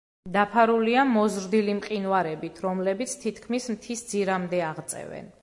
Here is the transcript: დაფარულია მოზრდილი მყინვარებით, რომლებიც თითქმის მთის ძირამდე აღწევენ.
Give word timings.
დაფარულია 0.35 1.03
მოზრდილი 1.09 1.75
მყინვარებით, 1.81 2.63
რომლებიც 2.67 3.15
თითქმის 3.27 3.71
მთის 3.77 4.05
ძირამდე 4.15 4.65
აღწევენ. 4.73 5.33